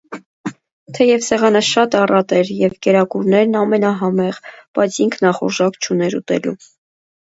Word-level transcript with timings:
Թեև 0.97 1.21
սեղանը 1.25 1.61
շատ 1.67 1.99
առատ 1.99 2.35
էր, 2.39 2.51
և 2.63 2.75
կերակուրներն 2.87 3.63
ամենահամեղ, 3.63 4.43
բայց 4.81 5.03
ինքն 5.09 5.35
ախորժակ 5.35 5.83
չուներ 5.87 6.23
ուտելու… 6.25 6.61